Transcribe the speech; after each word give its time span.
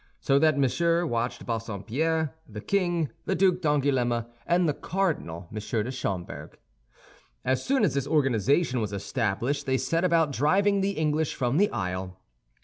So 0.19 0.39
that 0.39 0.57
Monsieur 0.57 1.05
watched 1.05 1.45
Bassompierre; 1.45 2.33
the 2.49 2.59
king, 2.59 3.11
the 3.25 3.35
Duc 3.35 3.57
d'Angoulême; 3.61 4.25
and 4.47 4.67
the 4.67 4.73
cardinal, 4.73 5.47
M. 5.51 5.59
de 5.59 5.91
Schomberg. 5.91 6.57
As 7.45 7.63
soon 7.63 7.83
as 7.83 7.93
this 7.93 8.07
organization 8.07 8.81
was 8.81 8.93
established, 8.93 9.67
they 9.67 9.77
set 9.77 10.03
about 10.03 10.31
driving 10.31 10.81
the 10.81 10.93
English 10.97 11.35
from 11.35 11.57
the 11.57 11.69
Isle. 11.69 12.19